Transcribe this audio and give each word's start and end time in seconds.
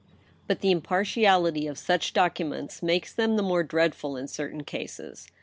But 0.47 0.61
the 0.61 0.71
impartiality 0.71 1.67
of 1.67 1.77
such 1.77 2.11
documents 2.13 2.81
makes 2.81 3.13
them 3.13 3.35
the 3.35 3.43
more 3.43 3.61
dreadful 3.61 4.17
in 4.17 4.27
certain 4.27 4.63
cases. 4.63 5.27